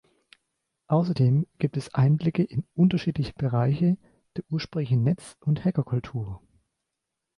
Außerdem 0.87 1.45
gibt 1.59 1.77
es 1.77 1.93
Einblicke 1.93 2.41
in 2.41 2.65
unterschiedliche 2.73 3.33
Bereiche 3.33 3.99
der 4.35 4.43
ursprünglichen 4.49 5.03
Netz- 5.03 5.37
und 5.41 5.63
Hackerkultur. 5.63 6.41